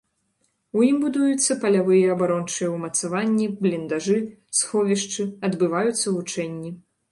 [0.77, 4.19] У ім будуюцца палявыя абарончыя ўмацаванні, бліндажы,
[4.63, 6.77] сховішчы, адбываюцца вучэнні.